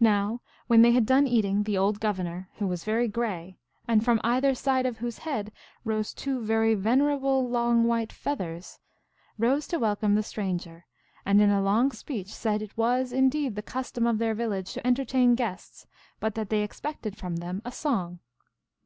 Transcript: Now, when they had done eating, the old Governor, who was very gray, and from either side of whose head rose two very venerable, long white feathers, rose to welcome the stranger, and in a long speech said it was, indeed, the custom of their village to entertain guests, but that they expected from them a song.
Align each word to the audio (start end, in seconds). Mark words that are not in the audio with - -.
Now, 0.00 0.40
when 0.68 0.80
they 0.80 0.92
had 0.92 1.04
done 1.04 1.26
eating, 1.26 1.64
the 1.64 1.76
old 1.76 2.00
Governor, 2.00 2.48
who 2.56 2.66
was 2.66 2.82
very 2.82 3.08
gray, 3.08 3.58
and 3.86 4.02
from 4.02 4.22
either 4.24 4.54
side 4.54 4.86
of 4.86 4.96
whose 5.00 5.18
head 5.18 5.52
rose 5.84 6.14
two 6.14 6.42
very 6.42 6.74
venerable, 6.74 7.46
long 7.46 7.84
white 7.84 8.10
feathers, 8.10 8.80
rose 9.36 9.68
to 9.68 9.78
welcome 9.78 10.14
the 10.14 10.22
stranger, 10.22 10.86
and 11.26 11.42
in 11.42 11.50
a 11.50 11.60
long 11.60 11.92
speech 11.92 12.28
said 12.34 12.62
it 12.62 12.74
was, 12.78 13.12
indeed, 13.12 13.54
the 13.54 13.60
custom 13.60 14.06
of 14.06 14.16
their 14.16 14.32
village 14.34 14.72
to 14.72 14.86
entertain 14.86 15.34
guests, 15.34 15.86
but 16.20 16.36
that 16.36 16.48
they 16.48 16.62
expected 16.62 17.18
from 17.18 17.36
them 17.36 17.60
a 17.62 17.70
song. 17.70 18.20